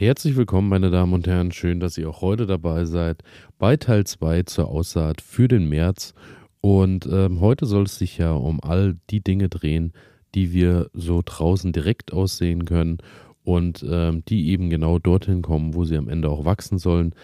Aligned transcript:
Herzlich 0.00 0.34
willkommen, 0.34 0.70
meine 0.70 0.90
Damen 0.90 1.12
und 1.12 1.26
Herren. 1.26 1.52
Schön, 1.52 1.78
dass 1.78 1.98
ihr 1.98 2.08
auch 2.08 2.22
heute 2.22 2.46
dabei 2.46 2.86
seid 2.86 3.22
bei 3.58 3.76
Teil 3.76 4.06
2 4.06 4.44
zur 4.44 4.68
Aussaat 4.68 5.20
für 5.20 5.46
den 5.46 5.68
März. 5.68 6.14
Und 6.62 7.04
ähm, 7.04 7.42
heute 7.42 7.66
soll 7.66 7.82
es 7.82 7.98
sich 7.98 8.16
ja 8.16 8.32
um 8.32 8.62
all 8.62 8.96
die 9.10 9.22
Dinge 9.22 9.50
drehen, 9.50 9.92
die 10.34 10.54
wir 10.54 10.88
so 10.94 11.20
draußen 11.22 11.72
direkt 11.72 12.14
aussehen 12.14 12.64
können 12.64 12.96
und 13.44 13.84
ähm, 13.86 14.24
die 14.26 14.48
eben 14.48 14.70
genau 14.70 14.98
dorthin 14.98 15.42
kommen, 15.42 15.74
wo 15.74 15.84
sie 15.84 15.98
am 15.98 16.08
Ende 16.08 16.30
auch 16.30 16.46
wachsen 16.46 16.78
sollen. 16.78 17.14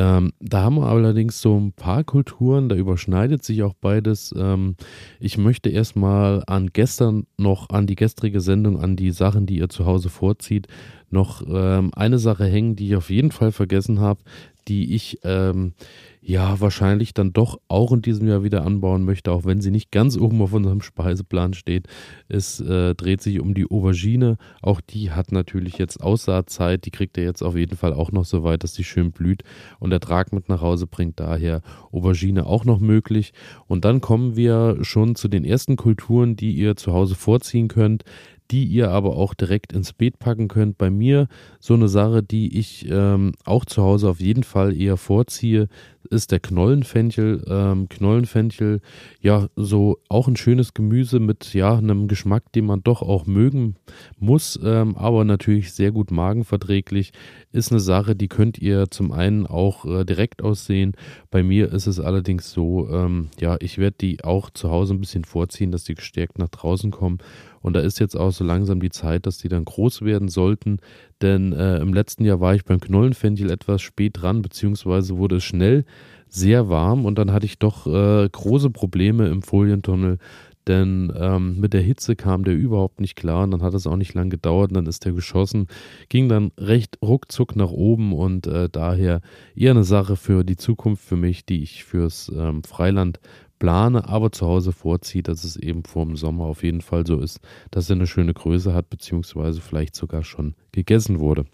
Ähm, 0.00 0.32
da 0.40 0.62
haben 0.62 0.76
wir 0.76 0.86
allerdings 0.86 1.42
so 1.42 1.58
ein 1.60 1.74
paar 1.74 2.04
Kulturen, 2.04 2.70
da 2.70 2.74
überschneidet 2.74 3.44
sich 3.44 3.62
auch 3.62 3.74
beides. 3.74 4.34
Ähm, 4.34 4.76
ich 5.18 5.36
möchte 5.36 5.68
erstmal 5.68 6.42
an 6.46 6.70
gestern 6.72 7.26
noch, 7.36 7.68
an 7.68 7.86
die 7.86 7.96
gestrige 7.96 8.40
Sendung, 8.40 8.80
an 8.80 8.96
die 8.96 9.10
Sachen, 9.10 9.44
die 9.44 9.58
ihr 9.58 9.68
zu 9.68 9.84
Hause 9.84 10.08
vorzieht, 10.08 10.68
noch 11.10 11.42
ähm, 11.46 11.90
eine 11.92 12.18
Sache 12.18 12.46
hängen, 12.46 12.76
die 12.76 12.86
ich 12.88 12.96
auf 12.96 13.10
jeden 13.10 13.30
Fall 13.30 13.52
vergessen 13.52 14.00
habe, 14.00 14.22
die 14.68 14.94
ich 14.94 15.18
ähm, 15.24 15.74
ja 16.22 16.60
wahrscheinlich 16.60 17.14
dann 17.14 17.32
doch 17.32 17.60
auch 17.68 17.92
in 17.92 18.02
diesem 18.02 18.28
Jahr 18.28 18.44
wieder 18.44 18.64
anbauen 18.64 19.04
möchte, 19.04 19.32
auch 19.32 19.44
wenn 19.44 19.60
sie 19.60 19.70
nicht 19.70 19.90
ganz 19.90 20.16
oben 20.16 20.42
auf 20.42 20.52
unserem 20.52 20.82
Speiseplan 20.82 21.54
steht. 21.54 21.88
Es 22.28 22.60
äh, 22.60 22.94
dreht 22.94 23.22
sich 23.22 23.40
um 23.40 23.54
die 23.54 23.70
Aubergine. 23.70 24.36
Auch 24.62 24.80
die 24.80 25.10
hat 25.10 25.32
natürlich 25.32 25.78
jetzt 25.78 26.02
Aussaatzeit. 26.02 26.84
Die 26.84 26.90
kriegt 26.90 27.16
er 27.16 27.24
jetzt 27.24 27.42
auf 27.42 27.56
jeden 27.56 27.76
Fall 27.76 27.92
auch 27.92 28.12
noch 28.12 28.24
so 28.24 28.42
weit, 28.42 28.62
dass 28.64 28.74
sie 28.74 28.84
schön 28.84 29.12
blüht 29.12 29.42
und 29.78 29.92
Ertrag 29.92 30.32
mit 30.32 30.48
nach 30.48 30.60
Hause 30.60 30.86
bringt. 30.86 31.18
Daher 31.20 31.62
Aubergine 31.90 32.46
auch 32.46 32.64
noch 32.64 32.80
möglich. 32.80 33.32
Und 33.66 33.84
dann 33.84 34.00
kommen 34.00 34.36
wir 34.36 34.78
schon 34.82 35.14
zu 35.14 35.28
den 35.28 35.44
ersten 35.44 35.76
Kulturen, 35.76 36.36
die 36.36 36.52
ihr 36.52 36.76
zu 36.76 36.92
Hause 36.92 37.14
vorziehen 37.14 37.68
könnt 37.68 38.04
die 38.50 38.64
ihr 38.64 38.90
aber 38.90 39.16
auch 39.16 39.34
direkt 39.34 39.72
ins 39.72 39.92
Beet 39.92 40.18
packen 40.18 40.48
könnt. 40.48 40.78
Bei 40.78 40.90
mir 40.90 41.28
so 41.60 41.74
eine 41.74 41.88
Sache, 41.88 42.22
die 42.22 42.58
ich 42.58 42.86
ähm, 42.90 43.32
auch 43.44 43.64
zu 43.64 43.82
Hause 43.82 44.08
auf 44.08 44.20
jeden 44.20 44.42
Fall 44.42 44.76
eher 44.76 44.96
vorziehe, 44.96 45.68
ist 46.08 46.32
der 46.32 46.40
Knollenfenchel. 46.40 47.44
Ähm, 47.46 47.88
Knollenfenchel, 47.88 48.80
ja, 49.20 49.48
so 49.54 49.98
auch 50.08 50.26
ein 50.28 50.36
schönes 50.36 50.74
Gemüse 50.74 51.20
mit 51.20 51.54
ja 51.54 51.76
einem 51.76 52.08
Geschmack, 52.08 52.50
den 52.52 52.66
man 52.66 52.82
doch 52.82 53.02
auch 53.02 53.26
mögen 53.26 53.76
muss, 54.18 54.58
ähm, 54.62 54.96
aber 54.96 55.24
natürlich 55.24 55.72
sehr 55.72 55.92
gut 55.92 56.10
magenverträglich. 56.10 57.12
Ist 57.52 57.70
eine 57.70 57.80
Sache, 57.80 58.16
die 58.16 58.28
könnt 58.28 58.58
ihr 58.58 58.90
zum 58.90 59.12
einen 59.12 59.46
auch 59.46 59.84
äh, 59.84 60.04
direkt 60.04 60.42
aussehen. 60.42 60.92
Bei 61.30 61.42
mir 61.42 61.72
ist 61.72 61.86
es 61.86 62.00
allerdings 62.00 62.50
so, 62.50 62.88
ähm, 62.90 63.28
ja, 63.38 63.56
ich 63.60 63.78
werde 63.78 63.96
die 64.00 64.24
auch 64.24 64.50
zu 64.50 64.70
Hause 64.70 64.94
ein 64.94 65.00
bisschen 65.00 65.24
vorziehen, 65.24 65.70
dass 65.70 65.84
die 65.84 65.94
gestärkt 65.94 66.38
nach 66.38 66.48
draußen 66.48 66.90
kommen 66.90 67.18
und 67.62 67.74
da 67.74 67.80
ist 67.80 68.00
jetzt 68.00 68.16
auch 68.16 68.30
so 68.30 68.44
langsam 68.44 68.80
die 68.80 68.90
Zeit, 68.90 69.26
dass 69.26 69.38
die 69.38 69.48
dann 69.48 69.64
groß 69.64 70.02
werden 70.02 70.28
sollten. 70.28 70.78
Denn 71.20 71.52
äh, 71.52 71.78
im 71.78 71.92
letzten 71.92 72.24
Jahr 72.24 72.40
war 72.40 72.54
ich 72.54 72.64
beim 72.64 72.80
Knollenfenchel 72.80 73.50
etwas 73.50 73.82
spät 73.82 74.20
dran, 74.20 74.42
beziehungsweise 74.42 75.18
wurde 75.18 75.36
es 75.36 75.44
schnell 75.44 75.84
sehr 76.28 76.68
warm 76.68 77.04
und 77.04 77.18
dann 77.18 77.32
hatte 77.32 77.46
ich 77.46 77.58
doch 77.58 77.86
äh, 77.86 78.28
große 78.30 78.70
Probleme 78.70 79.28
im 79.28 79.42
Folientunnel. 79.42 80.18
Denn 80.66 81.12
ähm, 81.16 81.58
mit 81.58 81.72
der 81.72 81.80
Hitze 81.80 82.16
kam 82.16 82.44
der 82.44 82.54
überhaupt 82.54 83.00
nicht 83.00 83.16
klar 83.16 83.44
und 83.44 83.50
dann 83.50 83.62
hat 83.62 83.74
es 83.74 83.86
auch 83.86 83.96
nicht 83.96 84.14
lang 84.14 84.30
gedauert 84.30 84.70
und 84.70 84.76
dann 84.76 84.86
ist 84.86 85.04
der 85.04 85.12
geschossen, 85.12 85.66
ging 86.08 86.28
dann 86.28 86.52
recht 86.58 86.98
ruckzuck 87.02 87.56
nach 87.56 87.70
oben 87.70 88.12
und 88.12 88.46
äh, 88.46 88.68
daher 88.70 89.20
eher 89.56 89.70
eine 89.70 89.84
Sache 89.84 90.16
für 90.16 90.44
die 90.44 90.56
Zukunft 90.56 91.02
für 91.02 91.16
mich, 91.16 91.46
die 91.46 91.62
ich 91.62 91.84
fürs 91.84 92.30
ähm, 92.34 92.62
Freiland 92.62 93.20
plane, 93.60 94.08
aber 94.08 94.32
zu 94.32 94.46
Hause 94.46 94.72
vorziehe, 94.72 95.22
dass 95.22 95.44
es 95.44 95.54
eben 95.54 95.84
vor 95.84 96.04
dem 96.04 96.16
Sommer 96.16 96.46
auf 96.46 96.64
jeden 96.64 96.80
Fall 96.80 97.06
so 97.06 97.20
ist, 97.20 97.38
dass 97.70 97.88
er 97.88 97.94
eine 97.94 98.08
schöne 98.08 98.34
Größe 98.34 98.74
hat, 98.74 98.90
beziehungsweise 98.90 99.60
vielleicht 99.60 99.94
sogar 99.94 100.24
schon 100.24 100.54
gegessen 100.72 101.20
wurde. 101.20 101.44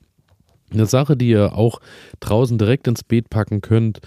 Eine 0.72 0.86
Sache, 0.86 1.16
die 1.16 1.28
ihr 1.28 1.52
auch 1.52 1.80
draußen 2.18 2.58
direkt 2.58 2.88
ins 2.88 3.04
Beet 3.04 3.30
packen 3.30 3.60
könnt, 3.60 4.00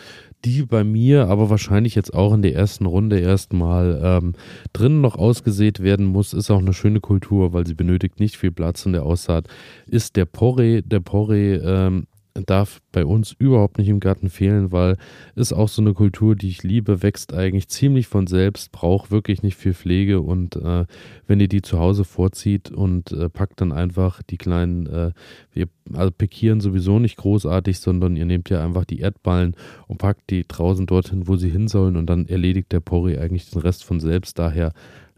die 0.44 0.64
bei 0.64 0.84
mir 0.84 1.28
aber 1.28 1.50
wahrscheinlich 1.50 1.96
jetzt 1.96 2.14
auch 2.14 2.34
in 2.34 2.42
der 2.42 2.54
ersten 2.54 2.86
Runde 2.86 3.20
erstmal 3.20 4.00
ähm, 4.04 4.34
drinnen 4.74 5.00
noch 5.00 5.16
ausgesät 5.16 5.82
werden 5.82 6.06
muss, 6.06 6.34
ist 6.34 6.52
auch 6.52 6.60
eine 6.60 6.74
schöne 6.74 7.00
Kultur, 7.00 7.54
weil 7.54 7.66
sie 7.66 7.76
benötigt 7.76 8.20
nicht 8.20 8.36
viel 8.36 8.52
Platz 8.52 8.86
in 8.86 8.92
der 8.92 9.04
Aussaat, 9.04 9.48
ist 9.88 10.18
der 10.18 10.26
Porree. 10.26 10.82
Der 10.82 11.00
Porree 11.00 11.56
ähm, 11.56 12.08
darf 12.34 12.82
bei 12.92 13.06
uns 13.06 13.36
überhaupt 13.38 13.78
nicht 13.78 13.90
im 13.90 14.00
Garten 14.00 14.30
fehlen, 14.30 14.72
weil 14.72 14.98
ist 15.36 15.54
auch 15.54 15.70
so 15.70 15.82
eine 15.82 15.94
Kultur, 15.94 16.36
die 16.36 16.50
ich 16.50 16.64
liebe, 16.64 17.02
wächst 17.02 17.34
eigentlich 17.34 17.68
ziemlich 17.68 18.08
von 18.08 18.28
selbst, 18.28 18.72
braucht 18.72 19.12
wirklich 19.12 19.44
nicht 19.44 19.58
viel 19.58 19.74
Pflege 19.74 20.22
und 20.22 20.56
äh, 20.56 20.86
wenn 21.28 21.40
ihr 21.40 21.48
die 21.48 21.62
zu 21.62 21.80
Hause 21.80 22.04
vorzieht 22.04 22.72
und 22.72 23.12
äh, 23.12 23.30
packt 23.30 23.62
dann 23.62 23.72
einfach 23.72 24.22
die 24.24 24.38
kleinen, 24.38 24.88
äh, 24.88 25.12
wir 25.52 25.68
also 25.94 26.12
pikieren 26.12 26.62
sowieso 26.62 27.00
nicht 27.00 27.18
großartig, 27.18 27.80
sondern 27.80 28.16
ihr 28.16 28.26
nehmt 28.26 28.50
ja 28.50 28.64
einfach 28.64 28.86
die 28.86 29.00
Erdballen 29.00 29.56
und 29.88 29.98
packt 29.98 30.30
die 30.30 30.48
draußen 30.48 30.86
dorthin, 30.86 31.28
wo 31.28 31.36
sie 31.36 31.50
hin 31.50 31.68
sollen 31.68 31.98
und 31.98 32.08
dann 32.08 32.28
erledigt 32.28 32.72
der 32.72 32.80
Porri 32.80 33.18
eigentlich 33.18 33.50
den 33.50 33.62
Rest 33.62 33.84
von 33.84 34.00
selbst. 34.00 34.38
Daher 34.38 34.74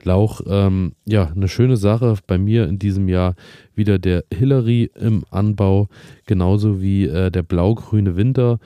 Lauch, 0.05 0.41
ähm, 0.47 0.93
ja, 1.05 1.31
eine 1.35 1.47
schöne 1.47 1.77
Sache. 1.77 2.15
Bei 2.27 2.37
mir 2.37 2.67
in 2.67 2.79
diesem 2.79 3.07
Jahr 3.07 3.35
wieder 3.75 3.99
der 3.99 4.23
Hillary 4.33 4.91
im 4.99 5.23
Anbau, 5.31 5.87
genauso 6.25 6.81
wie 6.81 7.05
äh, 7.05 7.31
der 7.31 7.43
blau-grüne 7.43 8.15
Winter. 8.15 8.59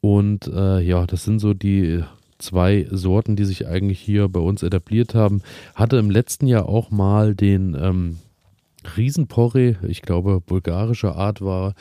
Und 0.00 0.48
äh, 0.48 0.80
ja, 0.80 1.06
das 1.06 1.24
sind 1.24 1.38
so 1.38 1.54
die 1.54 2.02
zwei 2.38 2.86
Sorten, 2.90 3.36
die 3.36 3.44
sich 3.44 3.66
eigentlich 3.66 4.00
hier 4.00 4.28
bei 4.28 4.40
uns 4.40 4.62
etabliert 4.62 5.14
haben. 5.14 5.42
Hatte 5.74 5.96
im 5.96 6.10
letzten 6.10 6.46
Jahr 6.46 6.68
auch 6.68 6.90
mal 6.90 7.34
den 7.34 7.76
ähm, 7.80 8.18
Riesenporre, 8.96 9.76
ich 9.86 10.02
glaube, 10.02 10.40
bulgarischer 10.40 11.16
Art 11.16 11.40
war. 11.40 11.74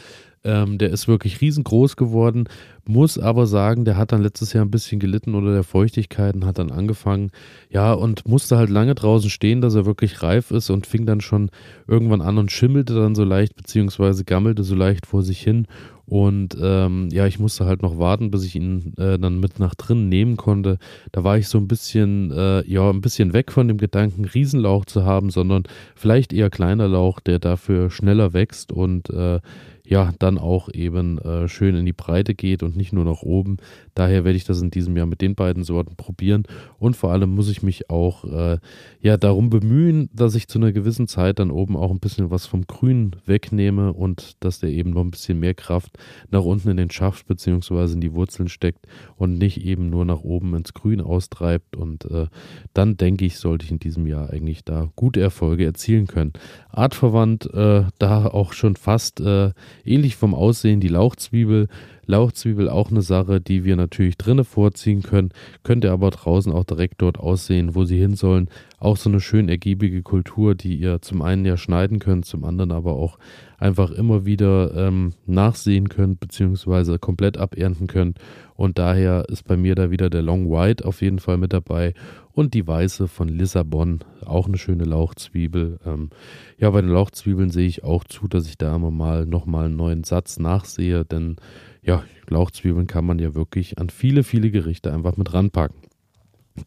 Ähm, 0.43 0.79
der 0.79 0.89
ist 0.89 1.07
wirklich 1.07 1.39
riesengroß 1.39 1.95
geworden. 1.95 2.45
Muss 2.87 3.19
aber 3.19 3.45
sagen, 3.45 3.85
der 3.85 3.95
hat 3.95 4.11
dann 4.11 4.23
letztes 4.23 4.53
Jahr 4.53 4.65
ein 4.65 4.71
bisschen 4.71 4.99
gelitten 4.99 5.35
unter 5.35 5.53
der 5.53 5.63
Feuchtigkeit 5.63 6.35
hat 6.43 6.57
dann 6.57 6.71
angefangen, 6.71 7.29
ja, 7.69 7.93
und 7.93 8.27
musste 8.27 8.57
halt 8.57 8.71
lange 8.71 8.95
draußen 8.95 9.29
stehen, 9.29 9.61
dass 9.61 9.75
er 9.75 9.85
wirklich 9.85 10.23
reif 10.23 10.49
ist 10.49 10.71
und 10.71 10.87
fing 10.87 11.05
dann 11.05 11.21
schon 11.21 11.51
irgendwann 11.87 12.21
an 12.21 12.39
und 12.39 12.51
schimmelte 12.51 12.95
dann 12.95 13.13
so 13.13 13.23
leicht, 13.23 13.55
beziehungsweise 13.55 14.23
gammelte 14.23 14.63
so 14.63 14.73
leicht 14.73 15.05
vor 15.05 15.21
sich 15.21 15.39
hin. 15.41 15.67
Und 16.11 16.57
ähm, 16.61 17.07
ja, 17.11 17.25
ich 17.25 17.39
musste 17.39 17.65
halt 17.65 17.81
noch 17.83 17.97
warten, 17.97 18.31
bis 18.31 18.43
ich 18.43 18.57
ihn 18.57 18.93
äh, 18.97 19.17
dann 19.17 19.39
mit 19.39 19.59
nach 19.59 19.75
drinnen 19.75 20.09
nehmen 20.09 20.35
konnte. 20.35 20.77
Da 21.13 21.23
war 21.23 21.37
ich 21.37 21.47
so 21.47 21.57
ein 21.57 21.69
bisschen, 21.69 22.31
äh, 22.31 22.67
ja, 22.67 22.89
ein 22.89 22.99
bisschen 22.99 23.31
weg 23.31 23.51
von 23.51 23.69
dem 23.69 23.77
Gedanken, 23.77 24.25
Riesenlauch 24.25 24.83
zu 24.83 25.05
haben, 25.05 25.29
sondern 25.29 25.63
vielleicht 25.95 26.33
eher 26.33 26.49
kleiner 26.49 26.89
Lauch, 26.89 27.21
der 27.21 27.39
dafür 27.39 27.89
schneller 27.89 28.33
wächst 28.33 28.73
und 28.73 29.09
äh, 29.09 29.39
ja, 29.85 30.11
dann 30.19 30.37
auch 30.37 30.69
eben 30.73 31.17
äh, 31.19 31.47
schön 31.47 31.75
in 31.75 31.85
die 31.85 31.93
Breite 31.93 32.33
geht 32.35 32.63
und 32.63 32.75
nicht 32.75 32.93
nur 32.93 33.05
nach 33.05 33.21
oben. 33.21 33.57
Daher 33.95 34.23
werde 34.23 34.37
ich 34.37 34.45
das 34.45 34.61
in 34.61 34.71
diesem 34.71 34.95
Jahr 34.95 35.05
mit 35.05 35.21
den 35.21 35.35
beiden 35.35 35.63
Sorten 35.63 35.95
probieren 35.95 36.43
und 36.79 36.95
vor 36.95 37.11
allem 37.11 37.33
muss 37.33 37.49
ich 37.49 37.63
mich 37.63 37.89
auch 37.89 38.23
äh, 38.25 38.57
ja 39.01 39.17
darum 39.17 39.49
bemühen, 39.49 40.09
dass 40.13 40.35
ich 40.35 40.47
zu 40.47 40.59
einer 40.59 40.71
gewissen 40.71 41.07
Zeit 41.07 41.39
dann 41.39 41.51
oben 41.51 41.75
auch 41.75 41.91
ein 41.91 41.99
bisschen 41.99 42.31
was 42.31 42.45
vom 42.45 42.67
Grün 42.67 43.15
wegnehme 43.25 43.93
und 43.93 44.43
dass 44.43 44.59
der 44.59 44.69
eben 44.69 44.91
noch 44.91 45.01
ein 45.01 45.11
bisschen 45.11 45.39
mehr 45.39 45.53
Kraft 45.53 45.97
nach 46.29 46.43
unten 46.43 46.69
in 46.69 46.77
den 46.77 46.91
Schaft 46.91 47.27
bzw. 47.27 47.93
in 47.93 48.01
die 48.01 48.13
Wurzeln 48.13 48.49
steckt 48.49 48.87
und 49.15 49.37
nicht 49.37 49.65
eben 49.65 49.89
nur 49.89 50.05
nach 50.05 50.21
oben 50.21 50.55
ins 50.55 50.73
Grün 50.73 51.01
austreibt 51.01 51.75
und 51.75 52.05
äh, 52.05 52.27
dann 52.73 52.97
denke 52.97 53.25
ich, 53.25 53.37
sollte 53.37 53.65
ich 53.65 53.71
in 53.71 53.79
diesem 53.79 54.07
Jahr 54.07 54.29
eigentlich 54.29 54.63
da 54.63 54.89
gute 54.95 55.21
Erfolge 55.21 55.65
erzielen 55.65 56.07
können. 56.07 56.33
Artverwandt, 56.69 57.51
äh, 57.53 57.85
da 57.99 58.25
auch 58.27 58.53
schon 58.53 58.75
fast 58.75 59.19
äh, 59.19 59.51
ähnlich 59.85 60.15
vom 60.15 60.33
Aussehen 60.33 60.79
die 60.79 60.87
Lauchzwiebel. 60.87 61.67
Lauchzwiebel 62.05 62.69
auch 62.69 62.91
eine 62.91 63.01
Sache, 63.01 63.41
die 63.41 63.63
wir 63.63 63.75
natürlich 63.75 64.17
drinnen 64.17 64.45
vorziehen 64.45 65.01
können, 65.01 65.29
könnte 65.63 65.91
aber 65.91 66.09
draußen 66.09 66.51
auch 66.51 66.63
direkt 66.63 67.01
dort 67.01 67.19
aussehen, 67.19 67.75
wo 67.75 67.83
sie 67.85 67.97
hin 67.97 68.15
sollen. 68.15 68.49
Auch 68.79 68.97
so 68.97 69.09
eine 69.09 69.19
schön 69.19 69.47
ergiebige 69.47 70.01
Kultur, 70.01 70.55
die 70.55 70.75
ihr 70.75 71.01
zum 71.01 71.21
einen 71.21 71.45
ja 71.45 71.57
schneiden 71.57 71.99
könnt, 71.99 72.25
zum 72.25 72.43
anderen 72.43 72.71
aber 72.71 72.93
auch 72.93 73.19
einfach 73.59 73.91
immer 73.91 74.25
wieder 74.25 74.73
ähm, 74.75 75.13
nachsehen 75.27 75.87
könnt, 75.87 76.19
beziehungsweise 76.19 76.97
komplett 76.97 77.37
abernten 77.37 77.85
könnt. 77.85 78.17
Und 78.55 78.79
daher 78.79 79.25
ist 79.29 79.43
bei 79.43 79.55
mir 79.55 79.75
da 79.75 79.91
wieder 79.91 80.09
der 80.09 80.23
Long 80.23 80.49
White 80.49 80.85
auf 80.85 81.01
jeden 81.01 81.19
Fall 81.19 81.37
mit 81.37 81.53
dabei 81.53 81.93
und 82.33 82.53
die 82.53 82.67
weiße 82.67 83.07
von 83.07 83.27
Lissabon, 83.27 83.99
auch 84.25 84.47
eine 84.47 84.57
schöne 84.57 84.85
Lauchzwiebel. 84.85 85.79
Ähm, 85.85 86.09
ja, 86.57 86.69
bei 86.69 86.81
den 86.81 86.91
Lauchzwiebeln 86.91 87.49
sehe 87.49 87.67
ich 87.67 87.83
auch 87.83 88.03
zu, 88.03 88.27
dass 88.27 88.47
ich 88.47 88.57
da 88.57 88.75
immer 88.75 88.91
mal 88.91 89.25
nochmal 89.25 89.65
einen 89.65 89.75
neuen 89.75 90.03
Satz 90.03 90.39
nachsehe, 90.39 91.05
denn 91.05 91.35
ja, 91.81 92.03
Lauchzwiebeln 92.29 92.87
kann 92.87 93.05
man 93.05 93.19
ja 93.19 93.35
wirklich 93.35 93.77
an 93.77 93.89
viele, 93.89 94.23
viele 94.23 94.51
Gerichte 94.51 94.93
einfach 94.93 95.17
mit 95.17 95.33
ranpacken. 95.33 95.81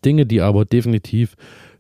Dinge, 0.05 0.27
die 0.27 0.41
aber 0.41 0.65
definitiv 0.65 1.37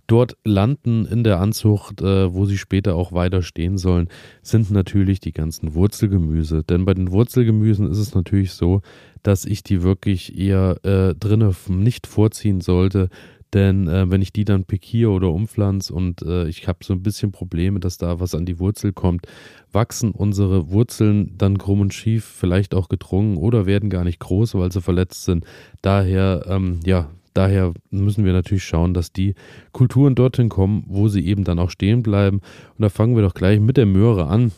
dort 0.07 0.37
landen 0.45 1.07
in 1.07 1.25
der 1.25 1.41
Anzucht, 1.41 2.03
äh, 2.03 2.33
wo 2.33 2.45
sie 2.45 2.59
später 2.59 2.95
auch 2.95 3.13
weiter 3.13 3.43
stehen 3.43 3.79
sollen, 3.79 4.09
sind 4.43 4.71
natürlich 4.71 5.21
die 5.21 5.33
ganzen 5.33 5.75
Wurzelgemüse. 5.75 6.63
Denn 6.63 6.85
bei 6.85 6.95
den 6.95 7.11
Wurzelgemüsen 7.11 7.91
ist 7.91 7.99
es 7.99 8.15
natürlich 8.15 8.53
so, 8.53 8.83
dass 9.23 9.47
ich 9.47 9.63
die 9.63 9.83
wirklich 9.83 10.39
eher 10.39 10.79
äh, 10.85 11.15
drinnen 11.15 11.55
nicht 11.69 12.07
vorziehen 12.07 12.61
sollte, 12.61 13.09
Denn 13.55 13.87
äh, 13.87 14.11
wenn 14.11 14.21
ich 14.21 14.33
die 14.33 14.45
dann 14.45 14.65
pikiere 14.65 15.11
oder 15.11 15.31
umpflanze 15.31 15.95
und 15.95 16.23
äh, 16.23 16.49
ich 16.49 16.67
habe 16.67 16.85
so 16.85 16.93
ein 16.93 17.03
bisschen 17.03 17.31
Probleme, 17.31 17.79
dass 17.79 17.99
da 17.99 18.19
was 18.19 18.35
an 18.35 18.45
die 18.45 18.59
Wurzel 18.59 18.93
kommt, 18.93 19.27
wachsen 19.73 20.11
unsere 20.11 20.71
Wurzeln 20.71 21.39
dann 21.39 21.57
krumm 21.57 21.81
und 21.81 21.95
schief, 21.95 22.25
vielleicht 22.25 22.75
auch 22.75 22.89
gedrungen 22.89 23.37
oder 23.37 23.65
werden 23.65 23.91
gar 23.91 24.03
nicht 24.03 24.19
groß, 24.19 24.57
weil 24.57 24.73
sie 24.73 24.83
verletzt 24.83 25.25
sind. 25.25 25.45
Daher, 25.83 26.45
ähm, 26.49 26.81
ja, 26.85 27.11
daher 27.33 27.73
müssen 27.91 28.25
wir 28.25 28.33
natürlich 28.33 28.65
schauen, 28.65 28.93
dass 28.93 29.13
die 29.13 29.35
Kulturen 29.73 30.17
dorthin 30.17 30.49
kommen, 30.49 30.85
wo 30.89 31.07
sie 31.07 31.25
eben 31.25 31.45
dann 31.45 31.61
auch 31.61 31.71
stehen 31.71 32.03
bleiben. 32.03 32.39
Und 32.39 32.83
da 32.83 32.89
fangen 32.89 33.15
wir 33.15 33.23
doch 33.23 33.35
gleich 33.35 33.61
mit 33.61 33.77
der 33.77 33.87
Möhre 33.87 34.27
an. 34.27 34.51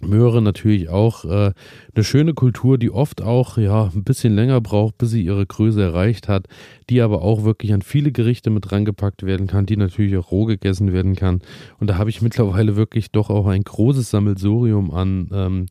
Möhre 0.00 0.42
natürlich 0.42 0.88
auch 0.88 1.24
äh, 1.24 1.52
eine 1.94 2.04
schöne 2.04 2.34
Kultur, 2.34 2.78
die 2.78 2.90
oft 2.90 3.22
auch 3.22 3.58
ja 3.58 3.90
ein 3.94 4.04
bisschen 4.04 4.34
länger 4.34 4.60
braucht, 4.60 4.98
bis 4.98 5.10
sie 5.10 5.22
ihre 5.22 5.44
Größe 5.44 5.82
erreicht 5.82 6.28
hat, 6.28 6.46
die 6.88 7.00
aber 7.00 7.22
auch 7.22 7.44
wirklich 7.44 7.72
an 7.72 7.82
viele 7.82 8.12
Gerichte 8.12 8.50
mit 8.50 8.72
rangepackt 8.72 9.24
werden 9.24 9.46
kann, 9.46 9.66
die 9.66 9.76
natürlich 9.76 10.16
auch 10.16 10.30
roh 10.30 10.44
gegessen 10.44 10.92
werden 10.92 11.16
kann. 11.16 11.40
Und 11.78 11.88
da 11.90 11.98
habe 11.98 12.10
ich 12.10 12.22
mittlerweile 12.22 12.76
wirklich 12.76 13.10
doch 13.10 13.30
auch 13.30 13.46
ein 13.46 13.62
großes 13.62 14.10
Sammelsurium 14.10 14.90
an 14.90 15.28
ähm, 15.32 15.66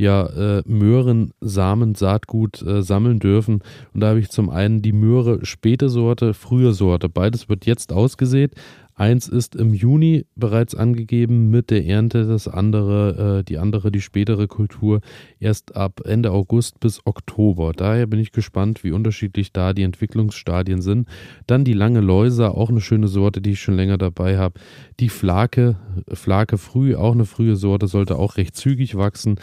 ja, 0.00 0.26
äh, 0.26 0.62
Möhren, 0.66 1.32
Samen, 1.40 1.94
Saatgut 1.94 2.62
äh, 2.62 2.82
sammeln 2.82 3.18
dürfen. 3.18 3.60
Und 3.92 4.00
da 4.00 4.08
habe 4.08 4.20
ich 4.20 4.30
zum 4.30 4.48
einen 4.48 4.80
die 4.80 4.92
Möhre 4.92 5.44
späte 5.44 5.90
Sorte, 5.90 6.32
frühe 6.32 6.72
Sorte. 6.72 7.10
Beides 7.10 7.50
wird 7.50 7.66
jetzt 7.66 7.92
ausgesät. 7.92 8.54
Eins 9.00 9.28
ist 9.28 9.56
im 9.56 9.72
Juni 9.72 10.26
bereits 10.36 10.74
angegeben 10.74 11.48
mit 11.48 11.70
der 11.70 11.86
Ernte, 11.86 12.26
das 12.26 12.46
andere, 12.46 13.38
äh, 13.38 13.44
die 13.44 13.56
andere, 13.56 13.90
die 13.90 14.02
spätere 14.02 14.46
Kultur, 14.46 15.00
erst 15.38 15.74
ab 15.74 16.02
Ende 16.04 16.32
August 16.32 16.80
bis 16.80 17.00
Oktober. 17.06 17.72
Daher 17.72 18.06
bin 18.06 18.20
ich 18.20 18.30
gespannt, 18.30 18.84
wie 18.84 18.92
unterschiedlich 18.92 19.54
da 19.54 19.72
die 19.72 19.84
Entwicklungsstadien 19.84 20.82
sind. 20.82 21.08
Dann 21.46 21.64
die 21.64 21.72
lange 21.72 22.02
Läuser, 22.02 22.54
auch 22.54 22.68
eine 22.68 22.82
schöne 22.82 23.08
Sorte, 23.08 23.40
die 23.40 23.52
ich 23.52 23.62
schon 23.62 23.76
länger 23.76 23.96
dabei 23.96 24.36
habe. 24.36 24.60
Die 25.00 25.08
Flake, 25.08 25.76
Flake 26.12 26.58
früh, 26.58 26.94
auch 26.94 27.14
eine 27.14 27.24
frühe 27.24 27.56
Sorte, 27.56 27.86
sollte 27.86 28.16
auch 28.16 28.36
recht 28.36 28.54
zügig 28.54 28.98
wachsen. 28.98 29.36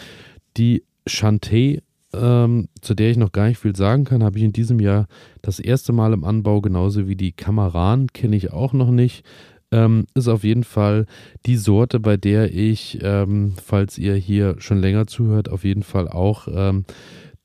Die 0.57 0.83
Chantay 1.07 1.81
ähm, 2.19 2.67
zu 2.81 2.93
der 2.93 3.11
ich 3.11 3.17
noch 3.17 3.31
gar 3.31 3.47
nicht 3.47 3.59
viel 3.59 3.75
sagen 3.75 4.03
kann, 4.03 4.23
habe 4.23 4.37
ich 4.37 4.43
in 4.43 4.53
diesem 4.53 4.79
Jahr 4.79 5.07
das 5.41 5.59
erste 5.59 5.93
Mal 5.93 6.13
im 6.13 6.23
Anbau, 6.23 6.61
genauso 6.61 7.07
wie 7.07 7.15
die 7.15 7.31
Kamaran, 7.31 8.07
kenne 8.07 8.35
ich 8.35 8.51
auch 8.51 8.73
noch 8.73 8.91
nicht. 8.91 9.25
Ähm, 9.69 10.05
ist 10.13 10.29
auf 10.29 10.43
jeden 10.43 10.63
Fall 10.63 11.05
die 11.45 11.57
Sorte, 11.57 11.99
bei 11.99 12.15
der 12.15 12.53
ich, 12.53 12.99
ähm, 13.01 13.53
falls 13.61 13.97
ihr 13.97 14.15
hier 14.15 14.55
schon 14.59 14.79
länger 14.79 15.07
zuhört, 15.07 15.49
auf 15.49 15.65
jeden 15.65 15.83
Fall 15.83 16.07
auch 16.07 16.47
ähm, 16.49 16.85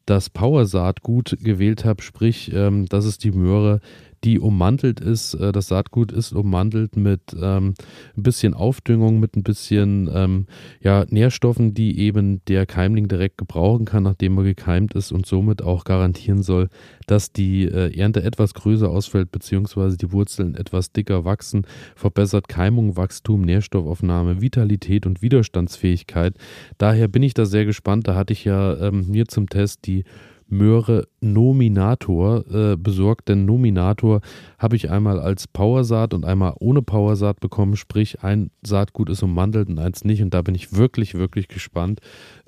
das 0.06 0.30
Power-Saatgut 0.30 1.38
gewählt 1.40 1.84
habe. 1.84 2.02
Sprich, 2.02 2.52
ähm, 2.54 2.86
das 2.86 3.06
ist 3.06 3.24
die 3.24 3.32
Möhre, 3.32 3.80
die 4.24 4.38
ummantelt 4.38 5.00
ist. 5.00 5.34
Äh, 5.34 5.52
das 5.52 5.68
Saatgut 5.68 6.12
ist 6.12 6.32
ummantelt 6.32 6.96
mit 6.96 7.20
ähm, 7.40 7.74
ein 8.16 8.22
bisschen 8.22 8.54
Aufdüngung, 8.54 9.20
mit 9.20 9.36
ein 9.36 9.42
bisschen 9.42 10.10
ähm, 10.12 10.46
ja, 10.80 11.04
Nährstoffen, 11.08 11.74
die 11.74 11.98
eben 11.98 12.44
der 12.46 12.66
Keimling 12.66 13.08
direkt 13.08 13.38
gebrauchen 13.38 13.84
kann, 13.84 14.04
nachdem 14.04 14.38
er 14.38 14.44
gekeimt 14.44 14.94
ist 14.94 15.12
und 15.12 15.26
somit 15.26 15.62
auch 15.62 15.84
garantieren 15.84 16.42
soll, 16.42 16.68
dass 17.06 17.32
die 17.32 17.64
äh, 17.64 17.96
Ernte 17.98 18.22
etwas 18.22 18.54
größer 18.54 18.88
ausfällt, 18.88 19.32
beziehungsweise 19.32 19.96
die 19.96 20.12
Wurzeln 20.12 20.54
etwas 20.54 20.92
dicker 20.92 21.24
wachsen, 21.24 21.66
verbessert 21.96 22.48
Keimung, 22.48 22.96
Wachstum, 22.96 23.42
Nährstoffaufnahme, 23.42 24.40
Vitalität 24.40 25.06
und 25.06 25.22
Widerstandsfähigkeit. 25.22 26.34
Daher 26.78 27.08
bin 27.08 27.22
ich 27.22 27.34
da 27.34 27.44
sehr 27.44 27.64
gespannt. 27.64 28.08
Da 28.08 28.14
hatte 28.14 28.32
ich 28.32 28.44
ja 28.44 28.76
ähm, 28.78 29.08
mir 29.08 29.26
zum 29.26 29.48
Test 29.48 29.86
die 29.86 30.04
Möhre 30.52 31.08
Nominator 31.22 32.44
äh, 32.46 32.76
besorgt, 32.76 33.28
denn 33.30 33.46
Nominator 33.46 34.20
habe 34.58 34.76
ich 34.76 34.90
einmal 34.90 35.18
als 35.18 35.48
Powersaat 35.48 36.12
und 36.12 36.26
einmal 36.26 36.52
ohne 36.60 36.82
Powersaat 36.82 37.40
bekommen, 37.40 37.74
sprich 37.74 38.22
ein 38.22 38.50
Saatgut 38.62 39.08
ist 39.08 39.22
ummantelt 39.22 39.70
und 39.70 39.78
eins 39.78 40.04
nicht. 40.04 40.22
Und 40.22 40.34
da 40.34 40.42
bin 40.42 40.54
ich 40.54 40.76
wirklich, 40.76 41.14
wirklich 41.14 41.48
gespannt, 41.48 42.00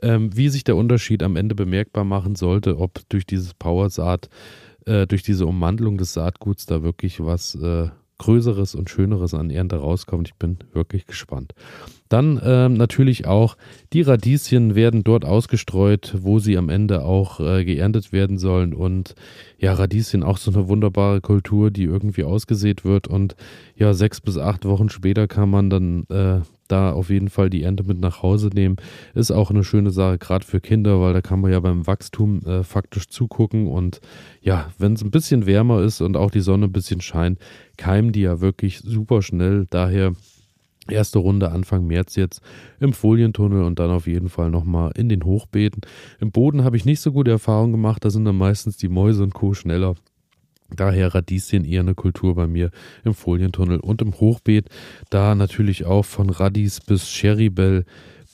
ähm, 0.02 0.36
wie 0.36 0.50
sich 0.50 0.64
der 0.64 0.76
Unterschied 0.76 1.22
am 1.22 1.36
Ende 1.36 1.54
bemerkbar 1.54 2.04
machen 2.04 2.34
sollte, 2.34 2.78
ob 2.78 3.00
durch 3.08 3.24
dieses 3.24 3.54
Powersaat, 3.54 4.28
äh, 4.84 5.06
durch 5.06 5.22
diese 5.22 5.46
Ummantelung 5.46 5.96
des 5.96 6.12
Saatguts 6.12 6.66
da 6.66 6.82
wirklich 6.82 7.24
was 7.24 7.54
äh, 7.54 7.88
Größeres 8.18 8.74
und 8.74 8.90
Schöneres 8.90 9.34
an 9.34 9.50
Ernte 9.50 9.76
rauskommt. 9.76 10.28
Ich 10.28 10.34
bin 10.34 10.58
wirklich 10.72 11.06
gespannt. 11.06 11.52
Dann 12.08 12.40
ähm, 12.44 12.74
natürlich 12.74 13.26
auch 13.26 13.56
die 13.92 14.02
Radieschen 14.02 14.74
werden 14.74 15.02
dort 15.02 15.24
ausgestreut, 15.24 16.14
wo 16.18 16.38
sie 16.38 16.56
am 16.56 16.68
Ende 16.68 17.04
auch 17.04 17.40
äh, 17.40 17.64
geerntet 17.64 18.12
werden 18.12 18.38
sollen. 18.38 18.72
Und 18.72 19.14
ja, 19.58 19.72
Radieschen 19.72 20.22
auch 20.22 20.36
so 20.36 20.52
eine 20.52 20.68
wunderbare 20.68 21.20
Kultur, 21.20 21.70
die 21.70 21.84
irgendwie 21.84 22.24
ausgesät 22.24 22.84
wird. 22.84 23.08
Und 23.08 23.34
ja, 23.74 23.94
sechs 23.94 24.20
bis 24.20 24.38
acht 24.38 24.64
Wochen 24.64 24.90
später 24.90 25.26
kann 25.26 25.50
man 25.50 25.70
dann 25.70 26.04
äh, 26.04 26.40
da 26.68 26.92
auf 26.92 27.10
jeden 27.10 27.28
Fall 27.28 27.50
die 27.50 27.62
Ernte 27.62 27.84
mit 27.84 27.98
nach 27.98 28.22
Hause 28.22 28.48
nehmen. 28.48 28.76
Ist 29.14 29.30
auch 29.30 29.50
eine 29.50 29.64
schöne 29.64 29.90
Sache, 29.90 30.18
gerade 30.18 30.46
für 30.46 30.60
Kinder, 30.60 31.00
weil 31.00 31.12
da 31.12 31.20
kann 31.20 31.40
man 31.40 31.52
ja 31.52 31.60
beim 31.60 31.86
Wachstum 31.86 32.40
äh, 32.46 32.62
faktisch 32.62 33.08
zugucken. 33.08 33.66
Und 33.66 34.00
ja, 34.40 34.70
wenn 34.78 34.94
es 34.94 35.02
ein 35.02 35.10
bisschen 35.10 35.46
wärmer 35.46 35.82
ist 35.82 36.00
und 36.00 36.16
auch 36.16 36.30
die 36.30 36.40
Sonne 36.40 36.66
ein 36.66 36.72
bisschen 36.72 37.00
scheint, 37.00 37.38
keimen 37.76 38.12
die 38.12 38.22
ja 38.22 38.40
wirklich 38.40 38.80
super 38.80 39.22
schnell. 39.22 39.66
Daher 39.70 40.12
Erste 40.88 41.18
Runde 41.18 41.50
Anfang 41.50 41.86
März 41.86 42.14
jetzt 42.16 42.42
im 42.78 42.92
Folientunnel 42.92 43.62
und 43.62 43.78
dann 43.78 43.90
auf 43.90 44.06
jeden 44.06 44.28
Fall 44.28 44.50
nochmal 44.50 44.92
in 44.96 45.08
den 45.08 45.24
Hochbeeten. 45.24 45.80
Im 46.20 46.30
Boden 46.30 46.62
habe 46.62 46.76
ich 46.76 46.84
nicht 46.84 47.00
so 47.00 47.10
gute 47.10 47.30
Erfahrungen 47.30 47.72
gemacht, 47.72 48.04
da 48.04 48.10
sind 48.10 48.26
dann 48.26 48.36
meistens 48.36 48.76
die 48.76 48.88
Mäuse 48.88 49.22
und 49.22 49.32
Co. 49.32 49.54
schneller. 49.54 49.94
Daher 50.70 51.14
Radieschen 51.14 51.64
eher 51.64 51.80
eine 51.80 51.94
Kultur 51.94 52.34
bei 52.34 52.46
mir 52.46 52.70
im 53.04 53.14
Folientunnel 53.14 53.80
und 53.80 54.02
im 54.02 54.14
Hochbeet. 54.14 54.68
Da 55.10 55.34
natürlich 55.34 55.84
auch 55.84 56.04
von 56.04 56.30
Radis 56.30 56.80
bis 56.80 57.06
Cherrybell 57.08 57.84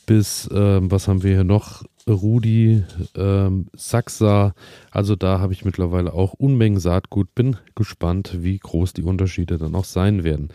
bis, 0.06 0.48
ähm, 0.52 0.90
was 0.90 1.06
haben 1.06 1.22
wir 1.22 1.34
hier 1.34 1.44
noch? 1.44 1.84
Rudi, 2.08 2.82
ähm, 3.14 3.66
Saxa. 3.76 4.54
Also 4.90 5.14
da 5.14 5.38
habe 5.38 5.52
ich 5.52 5.64
mittlerweile 5.64 6.12
auch 6.12 6.32
Unmengen 6.32 6.80
Saatgut. 6.80 7.34
Bin 7.34 7.56
gespannt, 7.74 8.38
wie 8.40 8.58
groß 8.58 8.92
die 8.94 9.02
Unterschiede 9.02 9.58
dann 9.58 9.74
auch 9.74 9.84
sein 9.84 10.24
werden. 10.24 10.48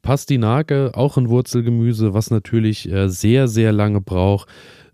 Pastinake, 0.00 0.92
auch 0.94 1.18
ein 1.18 1.28
Wurzelgemüse, 1.28 2.14
was 2.14 2.30
natürlich 2.30 2.90
äh, 2.90 3.08
sehr, 3.08 3.48
sehr 3.48 3.72
lange 3.72 4.00
braucht 4.00 4.48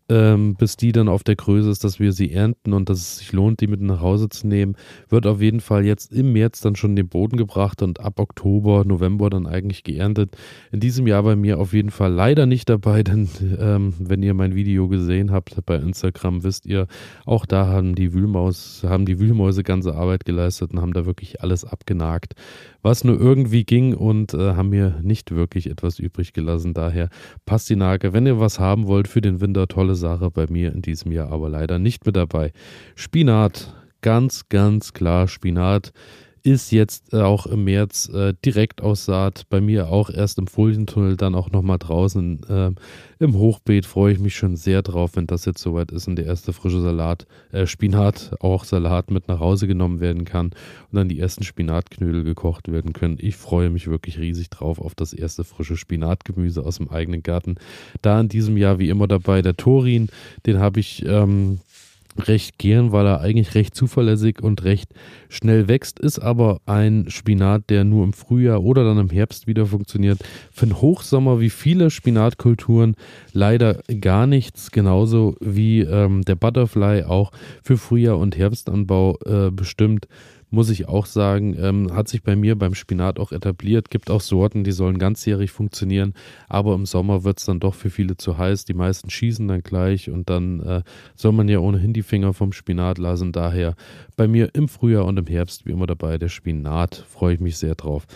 ähm, 0.09 0.55
bis 0.55 0.77
die 0.77 0.93
dann 0.93 1.09
auf 1.09 1.23
der 1.23 1.37
Größe 1.37 1.71
ist, 1.71 1.85
dass 1.85 2.01
wir 2.01 2.13
sie 2.13 2.33
ernten 2.33 2.73
und 2.73 2.89
dass 2.89 2.99
es 2.99 3.19
sich 3.19 3.33
lohnt, 3.33 3.61
die 3.61 3.67
mit 3.67 3.81
nach 3.81 4.01
Hause 4.01 4.29
zu 4.29 4.47
nehmen, 4.47 4.75
wird 5.09 5.27
auf 5.27 5.43
jeden 5.43 5.61
Fall 5.61 5.85
jetzt 5.85 6.13
im 6.13 6.33
März 6.33 6.61
dann 6.61 6.77
schon 6.77 6.91
in 6.91 6.97
den 6.97 7.09
Boden 7.09 7.37
gebracht 7.37 7.83
und 7.83 8.01
ab 8.01 8.19
Oktober, 8.19 8.85
November 8.87 9.29
dann 9.29 9.47
eigentlich 9.47 9.85
geerntet. 9.85 10.37
In 10.73 10.81
diesem 10.81 11.07
Jahr 11.07 11.23
bei 11.23 11.37
mir 11.37 11.59
auf 11.59 11.75
jeden 11.75 11.91
Fall 11.91 12.13
leider 12.13 12.47
nicht 12.47 12.71
dabei, 12.71 13.03
denn 13.05 13.29
ähm, 13.61 13.95
wenn 13.99 14.23
ihr 14.23 14.33
mein 14.33 14.55
Video 14.55 14.89
gesehen 14.89 15.31
habt 15.31 15.55
bei 15.67 15.77
Instagram, 15.77 16.43
wisst 16.43 16.65
ihr, 16.65 16.87
auch 17.27 17.45
da 17.45 17.67
haben 17.67 17.95
die 17.95 18.15
Wühlmaus, 18.15 18.83
haben 18.85 19.05
die 19.05 19.19
Wühlmäuse 19.19 19.63
ganze 19.63 19.95
Arbeit 19.95 20.25
geleistet 20.25 20.73
und 20.73 20.81
haben 20.81 20.95
da 20.95 21.05
wirklich 21.05 21.43
alles 21.43 21.65
abgenagt, 21.65 22.35
was 22.81 23.05
nur 23.05 23.21
irgendwie 23.21 23.65
ging 23.65 23.95
und 23.95 24.33
äh, 24.33 24.55
haben 24.55 24.71
mir 24.71 25.01
nicht 25.03 25.33
wirklich 25.33 25.69
etwas 25.69 25.99
übrig 25.99 26.33
gelassen. 26.33 26.73
Daher 26.73 27.11
Pastinake, 27.45 28.15
wenn 28.15 28.27
ihr 28.27 28.41
was 28.41 28.59
haben 28.59 28.87
wollt 28.87 29.09
für 29.09 29.21
den 29.21 29.43
Winter, 29.43 29.69
tolle 29.69 29.98
Sache 29.99 30.31
bei 30.31 30.47
mir 30.49 30.73
in 30.73 30.83
diesem 30.83 31.13
Jahr, 31.13 31.31
aber 31.31 31.49
leider 31.49 31.79
nicht 31.79 32.07
mit 32.07 32.17
dabei. 32.17 32.53
Spinat, 32.95 33.75
ganz, 34.01 34.49
ganz 34.49 34.93
klar 34.93 35.29
Spinat 35.29 35.93
ist 36.43 36.71
jetzt 36.71 37.13
äh, 37.13 37.21
auch 37.21 37.47
im 37.47 37.65
März 37.65 38.09
äh, 38.09 38.35
direkt 38.45 38.81
aus 38.83 39.05
Saat. 39.05 39.49
Bei 39.49 39.61
mir 39.61 39.89
auch 39.89 40.11
erst 40.11 40.39
im 40.39 40.47
Folientunnel, 40.47 41.17
dann 41.17 41.35
auch 41.35 41.51
nochmal 41.51 41.79
draußen 41.79 42.43
äh, 42.49 42.71
im 43.19 43.35
Hochbeet. 43.35 43.87
Freue 43.87 44.13
ich 44.13 44.19
mich 44.19 44.37
schon 44.37 44.57
sehr 44.57 44.83
drauf, 44.83 45.13
wenn 45.15 45.27
das 45.27 45.45
jetzt 45.45 45.61
soweit 45.61 45.91
ist 45.91 46.09
und 46.09 46.17
der 46.17 46.27
erste 46.27 46.53
frische 46.53 46.81
Salat, 46.81 47.27
äh, 47.53 47.67
Spinat, 47.67 48.37
auch 48.41 48.65
Salat 48.65 49.11
mit 49.11 49.29
nach 49.29 49.41
Hause 49.41 49.67
genommen 49.67 50.01
werden 50.01 50.25
kann 50.25 50.47
und 50.47 50.97
dann 50.97 51.09
die 51.09 51.19
ersten 51.19 51.45
Spinatknödel 51.45 52.25
gekocht 52.25 52.71
werden 52.71 52.93
können. 52.93 53.19
Ich 53.21 53.37
freue 53.37 53.71
mich 53.71 53.89
wirklich 53.89 54.19
riesig 54.19 54.51
drauf 54.51 54.81
auf 54.81 54.95
das 54.95 55.13
erste 55.13 55.45
frische 55.45 55.77
Spinatgemüse 55.77 56.65
aus 56.65 56.79
dem 56.79 56.91
eigenen 56.91 57.23
Garten. 57.23 57.57
Da 58.03 58.21
in 58.21 58.29
diesem 58.29 58.57
Jahr 58.57 58.79
wie 58.79 58.89
immer 58.89 59.09
dabei 59.09 59.43
der 59.43 59.57
Torin, 59.57 60.09
den 60.47 60.59
habe 60.59 60.81
ich 60.81 61.05
ähm, 61.07 61.61
recht 62.27 62.59
gern, 62.59 62.93
weil 62.93 63.07
er 63.07 63.21
eigentlich 63.21 63.55
recht 63.55 63.75
zuverlässig 63.75 64.43
und 64.43 64.65
recht 64.65 64.91
schnell 65.29 65.69
wächst, 65.69 65.99
ist 66.01 66.19
aber 66.19 66.61
ein 66.67 67.07
Spinat, 67.09 67.71
der 67.71 67.85
nur 67.85 68.05
im 68.05 68.13
Frühjahr 68.13 68.63
oder 68.63 68.85
dann 68.85 68.99
im 68.99 69.11
Herbst 69.11 69.47
wieder 69.47 69.67
funktioniert. 69.67 70.19
Für 70.51 70.67
den 70.67 70.81
Hochsommer 70.81 71.41
wie 71.41 71.51
viele 71.51 71.91
Spinatkulturen 71.91 72.97
leider 73.33 73.81
gar 74.01 74.27
nichts, 74.27 74.71
genauso 74.71 75.37
wie 75.41 75.81
ähm, 75.81 76.23
der 76.23 76.35
Butterfly 76.35 77.05
auch 77.05 77.31
für 77.63 77.77
Frühjahr 77.77 78.19
und 78.19 78.37
Herbstanbau 78.37 79.19
äh, 79.25 79.51
bestimmt 79.51 80.09
muss 80.51 80.71
ich 80.71 80.89
auch 80.89 81.07
sagen, 81.07 81.57
ähm, 81.59 81.95
hat 81.95 82.09
sich 82.09 82.23
bei 82.23 82.37
mir 82.37 82.57
beim 82.57 82.75
Spinat 82.75 83.19
auch 83.19 83.33
etabliert. 83.33 83.91
Gibt 83.91 84.11
auch 84.11 84.21
Sorten, 84.21 84.65
die 84.65 84.73
sollen 84.73 84.99
ganzjährig 84.99 85.51
funktionieren, 85.51 86.15
aber 86.49 86.75
im 86.75 86.87
Sommer 86.87 87.25
wird 87.25 87.39
es 87.39 87.45
dann 87.45 87.61
doch 87.61 87.75
für 87.75 87.91
viele 87.91 88.17
zu 88.17 88.39
heiß. 88.39 88.65
Die 88.65 88.75
meisten 88.75 89.11
schießen 89.11 89.47
dann 89.47 89.63
gleich 89.63 90.11
und 90.11 90.31
dann 90.31 90.61
äh, 90.61 90.83
soll 91.15 91.33
man 91.33 91.49
ja 91.49 91.59
ohnehin 91.59 91.93
die 91.93 92.03
Finger 92.03 92.33
vom 92.33 92.53
Spinat 92.53 92.99
lassen. 92.99 93.33
Daher 93.33 93.75
bei 94.17 94.27
mir 94.27 94.55
im 94.55 94.69
Frühjahr 94.69 95.05
und 95.05 95.19
im 95.19 95.27
Herbst 95.27 95.67
wie 95.67 95.73
immer 95.73 95.87
dabei 95.87 96.19
der 96.19 96.29
Spinat. 96.29 96.95
Freue 97.09 97.35
ich 97.35 97.41
mich 97.41 97.59
sehr 97.59 97.75
drauf. 97.75 98.07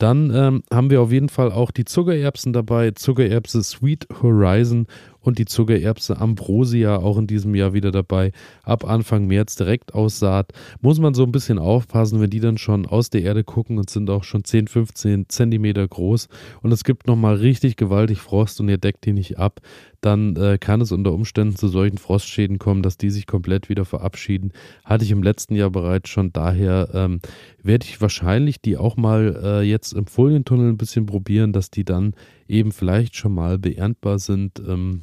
Dann 0.00 0.34
ähm, 0.34 0.62
haben 0.72 0.88
wir 0.88 1.02
auf 1.02 1.12
jeden 1.12 1.28
Fall 1.28 1.52
auch 1.52 1.70
die 1.70 1.84
Zuckererbsen 1.84 2.54
dabei. 2.54 2.92
Zuckererbse 2.92 3.62
Sweet 3.62 4.08
Horizon 4.22 4.86
und 5.20 5.38
die 5.38 5.44
Zuckererbse 5.44 6.18
Ambrosia 6.18 6.96
auch 6.96 7.18
in 7.18 7.26
diesem 7.26 7.54
Jahr 7.54 7.72
wieder 7.72 7.90
dabei. 7.90 8.32
Ab 8.62 8.84
Anfang 8.84 9.26
März 9.26 9.56
direkt 9.56 9.94
aus 9.94 10.18
Saat. 10.18 10.52
Muss 10.80 10.98
man 10.98 11.14
so 11.14 11.24
ein 11.24 11.32
bisschen 11.32 11.58
aufpassen, 11.58 12.20
wenn 12.20 12.30
die 12.30 12.40
dann 12.40 12.58
schon 12.58 12.86
aus 12.86 13.10
der 13.10 13.22
Erde 13.22 13.44
gucken 13.44 13.78
und 13.78 13.90
sind 13.90 14.10
auch 14.10 14.24
schon 14.24 14.44
10, 14.44 14.68
15 14.68 15.28
Zentimeter 15.28 15.86
groß 15.86 16.28
und 16.62 16.72
es 16.72 16.84
gibt 16.84 17.06
nochmal 17.06 17.36
richtig 17.36 17.76
gewaltig 17.76 18.18
Frost 18.18 18.60
und 18.60 18.68
ihr 18.68 18.78
deckt 18.78 19.04
die 19.04 19.12
nicht 19.12 19.38
ab, 19.38 19.60
dann 20.00 20.36
äh, 20.36 20.58
kann 20.58 20.80
es 20.80 20.92
unter 20.92 21.12
Umständen 21.12 21.56
zu 21.56 21.68
solchen 21.68 21.98
Frostschäden 21.98 22.58
kommen, 22.58 22.82
dass 22.82 22.96
die 22.96 23.10
sich 23.10 23.26
komplett 23.26 23.68
wieder 23.68 23.84
verabschieden. 23.84 24.52
Hatte 24.84 25.04
ich 25.04 25.10
im 25.10 25.22
letzten 25.22 25.54
Jahr 25.54 25.70
bereits 25.70 26.08
schon. 26.08 26.32
Daher 26.32 26.88
ähm, 26.94 27.20
werde 27.62 27.86
ich 27.86 28.00
wahrscheinlich 28.00 28.60
die 28.60 28.76
auch 28.76 28.96
mal 28.96 29.38
äh, 29.42 29.62
jetzt 29.62 29.92
im 29.92 30.06
Folientunnel 30.06 30.70
ein 30.70 30.78
bisschen 30.78 31.06
probieren, 31.06 31.52
dass 31.52 31.70
die 31.70 31.84
dann 31.84 32.14
eben 32.48 32.72
vielleicht 32.72 33.16
schon 33.16 33.34
mal 33.34 33.58
beerntbar 33.58 34.18
sind. 34.18 34.60
Ähm, 34.66 35.02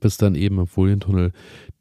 bis 0.00 0.16
dann 0.16 0.34
eben 0.34 0.58
im 0.58 0.66
Folientunnel 0.66 1.32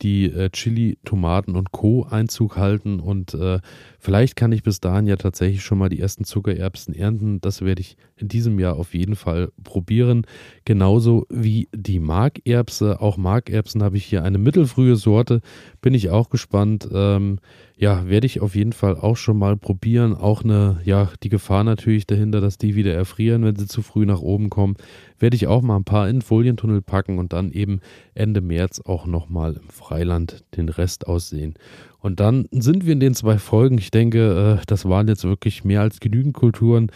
die 0.02 0.26
äh, 0.26 0.50
Chili, 0.50 0.98
Tomaten 1.06 1.56
und 1.56 1.72
Co. 1.72 2.04
Einzug 2.04 2.58
halten. 2.58 3.00
Und 3.00 3.34
äh, 3.34 3.60
vielleicht 4.00 4.36
kann 4.36 4.52
ich 4.52 4.64
bis 4.64 4.80
dahin 4.80 5.08
ja 5.08 5.16
tatsächlich 5.16 5.64
schon 5.64 5.78
mal 5.78 5.90
die 5.90 6.00
ersten 6.00 6.26
Zuckererbsen 6.26 6.94
ernten. 6.94 7.40
Das 7.42 7.62
werde 7.62 7.82
ich 7.82 7.98
in 8.18 8.28
diesem 8.28 8.60
Jahr 8.60 8.76
auf 8.76 8.94
jeden 8.94 9.16
Fall 9.16 9.52
probieren. 9.64 10.26
Genauso 10.66 11.26
wie 11.30 11.70
die 11.74 12.00
Markerbse. 12.00 13.00
Auch 13.02 13.18
Markerbsen 13.18 13.84
habe 13.84 13.98
ich 13.98 14.06
hier 14.06 14.24
eine 14.24 14.38
mittelfrühe 14.38 14.96
Sorte. 14.96 15.42
Bin 15.82 15.94
ich 15.94 16.10
auch 16.10 16.30
gespannt. 16.30 16.88
Ähm, 16.92 17.40
ja, 17.76 18.08
werde 18.08 18.28
ich 18.28 18.40
auf 18.40 18.56
jeden 18.56 18.74
Fall 18.74 18.96
auch 18.96 19.18
schon 19.18 19.38
mal 19.38 19.58
probieren. 19.58 20.16
Auch 20.16 20.44
eine, 20.44 20.80
ja, 20.86 21.10
die 21.24 21.30
Gefahr 21.30 21.64
natürlich 21.64 22.06
dahinter, 22.06 22.40
dass 22.40 22.58
die 22.58 22.76
wieder 22.76 22.94
erfrieren, 22.94 23.44
wenn 23.44 23.56
sie 23.56 23.68
zu 23.68 23.82
früh 23.82 24.06
nach 24.06 24.22
oben 24.22 24.50
kommen. 24.50 24.76
Werde 25.20 25.36
ich 25.36 25.48
auch 25.48 25.62
mal 25.62 25.78
ein 25.78 25.84
paar 25.84 26.08
in 26.08 26.18
den 26.18 26.22
Folientunnel 26.22 26.82
packen 26.82 27.18
und 27.18 27.34
dann 27.34 27.52
eben 27.52 27.80
Ende 28.14 28.42
März 28.42 28.82
auch 28.82 29.06
nochmal 29.08 29.54
im 29.54 29.70
Freiland 29.70 30.44
den 30.56 30.70
Rest 30.70 31.08
aussehen. 31.08 31.56
Und 32.00 32.20
dann 32.20 32.48
sind 32.52 32.86
wir 32.86 32.94
in 32.94 33.00
den 33.00 33.16
zwei 33.16 33.38
Folgen. 33.38 33.78
Ich 33.78 33.90
denke, 33.90 34.60
äh, 34.60 34.64
das 34.68 34.86
waren 34.86 35.08
jetzt 35.08 35.24
wirklich 35.24 35.64
mehr 35.64 35.82
als 35.82 36.00
genügend 36.00 36.36
Kulturen 36.36 36.92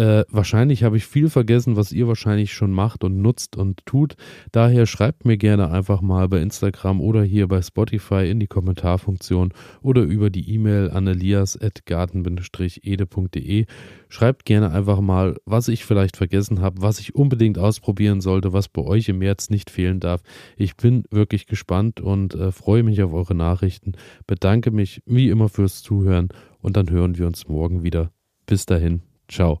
äh, 0.00 0.24
wahrscheinlich 0.30 0.82
habe 0.82 0.96
ich 0.96 1.04
viel 1.04 1.28
vergessen, 1.28 1.76
was 1.76 1.92
ihr 1.92 2.08
wahrscheinlich 2.08 2.54
schon 2.54 2.72
macht 2.72 3.04
und 3.04 3.20
nutzt 3.20 3.58
und 3.58 3.84
tut. 3.84 4.14
Daher 4.50 4.86
schreibt 4.86 5.26
mir 5.26 5.36
gerne 5.36 5.70
einfach 5.70 6.00
mal 6.00 6.26
bei 6.26 6.40
Instagram 6.40 7.02
oder 7.02 7.22
hier 7.22 7.48
bei 7.48 7.60
Spotify 7.60 8.30
in 8.30 8.40
die 8.40 8.46
Kommentarfunktion 8.46 9.52
oder 9.82 10.00
über 10.00 10.30
die 10.30 10.54
E-Mail 10.54 10.90
an 10.90 11.06
elias.garten-ede.de. 11.06 13.66
Schreibt 14.08 14.46
gerne 14.46 14.70
einfach 14.70 15.02
mal, 15.02 15.36
was 15.44 15.68
ich 15.68 15.84
vielleicht 15.84 16.16
vergessen 16.16 16.62
habe, 16.62 16.80
was 16.80 16.98
ich 16.98 17.14
unbedingt 17.14 17.58
ausprobieren 17.58 18.22
sollte, 18.22 18.54
was 18.54 18.68
bei 18.68 18.80
euch 18.80 19.06
im 19.10 19.18
März 19.18 19.50
nicht 19.50 19.68
fehlen 19.68 20.00
darf. 20.00 20.22
Ich 20.56 20.78
bin 20.78 21.04
wirklich 21.10 21.46
gespannt 21.46 22.00
und 22.00 22.34
äh, 22.34 22.52
freue 22.52 22.84
mich 22.84 23.02
auf 23.02 23.12
eure 23.12 23.34
Nachrichten. 23.34 23.92
Bedanke 24.26 24.70
mich 24.70 25.02
wie 25.04 25.28
immer 25.28 25.50
fürs 25.50 25.82
Zuhören 25.82 26.28
und 26.62 26.78
dann 26.78 26.88
hören 26.88 27.18
wir 27.18 27.26
uns 27.26 27.48
morgen 27.48 27.82
wieder. 27.82 28.10
Bis 28.46 28.64
dahin, 28.64 29.02
ciao. 29.28 29.60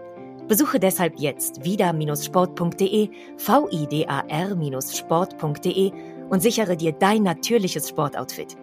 Besuche 0.47 0.79
deshalb 0.79 1.19
jetzt 1.19 1.63
vida-sport.de, 1.63 3.09
vidar-sport.de 3.37 5.91
und 6.29 6.41
sichere 6.41 6.77
dir 6.77 6.93
dein 6.93 7.23
natürliches 7.23 7.89
Sportoutfit. 7.89 8.55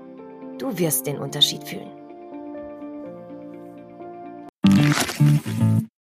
Du 0.58 0.78
wirst 0.78 1.06
den 1.06 1.18
Unterschied 1.18 1.64
fühlen. 1.64 1.97